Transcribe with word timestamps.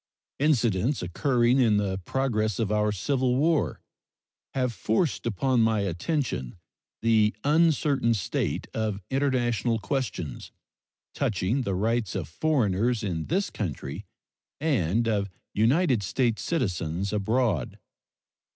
Incidents 0.39 1.03
occurring 1.03 1.59
in 1.59 1.77
the 1.77 1.99
progress 2.05 2.57
of 2.57 2.71
our 2.71 2.91
civil 2.91 3.35
war 3.35 3.81
have 4.55 4.73
forced 4.73 5.27
upon 5.27 5.61
my 5.61 5.81
attention 5.81 6.57
the 7.03 7.35
uncertain 7.43 8.15
state 8.15 8.65
of 8.73 8.99
international 9.11 9.77
questions 9.77 10.51
touching 11.13 11.61
the 11.61 11.75
rights 11.75 12.15
of 12.15 12.27
foreigners 12.27 13.03
in 13.03 13.25
this 13.25 13.51
country 13.51 14.03
and 14.59 15.07
of 15.07 15.29
United 15.53 16.01
States 16.01 16.41
citizens 16.41 17.13
abroad. 17.13 17.77